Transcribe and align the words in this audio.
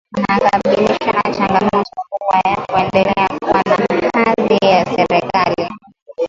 wanakabiliwa 0.17 1.13
na 1.13 1.33
changamoto 1.33 2.01
kubwa 2.09 2.37
ya 2.45 2.55
kuendelea 2.65 3.27
kuwa 3.39 3.61
na 3.63 4.09
hadhi 4.25 4.57
ya 4.65 4.85
kisheria 4.85 5.69